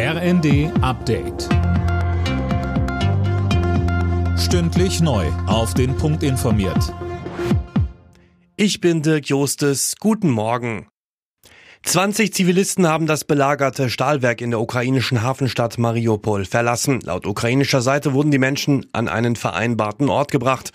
[0.00, 1.48] RND Update.
[4.38, 5.26] Stündlich neu.
[5.48, 6.94] Auf den Punkt informiert.
[8.54, 9.96] Ich bin Dirk Jostes.
[9.98, 10.86] Guten Morgen.
[11.82, 17.00] 20 Zivilisten haben das belagerte Stahlwerk in der ukrainischen Hafenstadt Mariupol verlassen.
[17.00, 20.70] Laut ukrainischer Seite wurden die Menschen an einen vereinbarten Ort gebracht.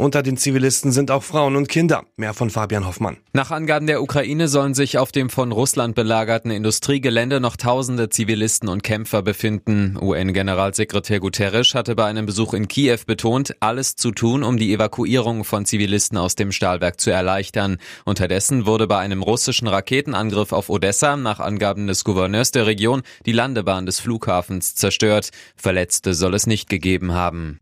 [0.00, 2.04] Unter den Zivilisten sind auch Frauen und Kinder.
[2.16, 3.18] Mehr von Fabian Hoffmann.
[3.34, 8.70] Nach Angaben der Ukraine sollen sich auf dem von Russland belagerten Industriegelände noch tausende Zivilisten
[8.70, 9.98] und Kämpfer befinden.
[10.00, 15.44] UN-Generalsekretär Guterres hatte bei einem Besuch in Kiew betont, alles zu tun, um die Evakuierung
[15.44, 17.76] von Zivilisten aus dem Stahlwerk zu erleichtern.
[18.06, 23.32] Unterdessen wurde bei einem russischen Raketenangriff auf Odessa nach Angaben des Gouverneurs der Region die
[23.32, 25.28] Landebahn des Flughafens zerstört.
[25.56, 27.60] Verletzte soll es nicht gegeben haben.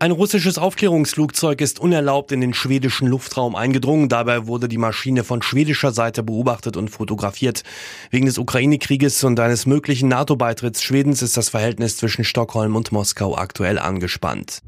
[0.00, 4.08] Ein russisches Aufklärungsflugzeug ist unerlaubt in den schwedischen Luftraum eingedrungen.
[4.08, 7.64] Dabei wurde die Maschine von schwedischer Seite beobachtet und fotografiert.
[8.10, 13.36] Wegen des Ukraine-Krieges und eines möglichen NATO-Beitritts Schwedens ist das Verhältnis zwischen Stockholm und Moskau
[13.36, 14.62] aktuell angespannt.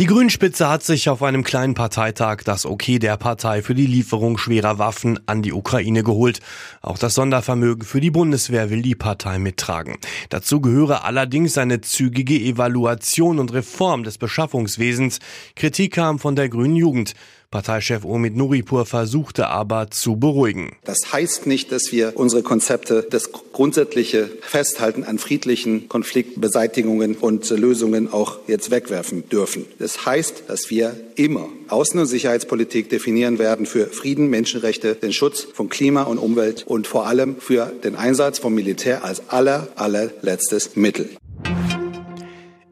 [0.00, 4.38] Die Grünspitze hat sich auf einem kleinen Parteitag das Okay der Partei für die Lieferung
[4.38, 6.40] schwerer Waffen an die Ukraine geholt.
[6.80, 9.98] Auch das Sondervermögen für die Bundeswehr will die Partei mittragen.
[10.30, 15.18] Dazu gehöre allerdings eine zügige Evaluation und Reform des Beschaffungswesens.
[15.54, 17.12] Kritik kam von der Grünen Jugend.
[17.50, 20.76] Parteichef Omid Nuripur versuchte aber zu beruhigen.
[20.84, 28.12] Das heißt nicht, dass wir unsere Konzepte, das grundsätzliche Festhalten an friedlichen Konfliktbeseitigungen und Lösungen
[28.12, 29.66] auch jetzt wegwerfen dürfen.
[29.80, 35.42] Das heißt, dass wir immer Außen- und Sicherheitspolitik definieren werden für Frieden, Menschenrechte, den Schutz
[35.52, 40.76] von Klima und Umwelt und vor allem für den Einsatz vom Militär als aller, allerletztes
[40.76, 41.10] Mittel.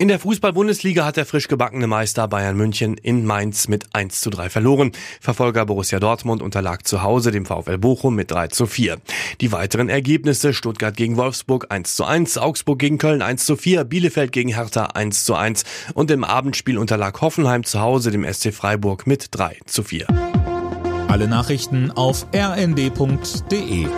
[0.00, 4.30] In der Fußball-Bundesliga hat der frisch gebackene Meister Bayern München in Mainz mit 1 zu
[4.30, 4.92] 3 verloren.
[5.20, 8.98] Verfolger Borussia Dortmund unterlag zu Hause dem VfL Bochum mit 3 zu 4.
[9.40, 13.82] Die weiteren Ergebnisse Stuttgart gegen Wolfsburg 1 zu 1, Augsburg gegen Köln 1 zu 4,
[13.82, 18.54] Bielefeld gegen Hertha 1 zu 1 und im Abendspiel unterlag Hoffenheim zu Hause dem SC
[18.54, 20.06] Freiburg mit 3 zu 4.
[21.08, 23.88] Alle Nachrichten auf rnd.de